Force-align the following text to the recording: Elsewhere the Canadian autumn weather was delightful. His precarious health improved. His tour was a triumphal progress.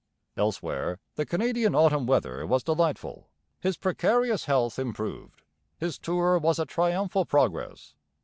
Elsewhere 0.35 0.99
the 1.13 1.27
Canadian 1.27 1.75
autumn 1.75 2.07
weather 2.07 2.43
was 2.47 2.63
delightful. 2.63 3.29
His 3.59 3.77
precarious 3.77 4.45
health 4.45 4.79
improved. 4.79 5.43
His 5.77 5.99
tour 5.99 6.39
was 6.39 6.57
a 6.57 6.65
triumphal 6.65 7.23
progress. 7.23 7.93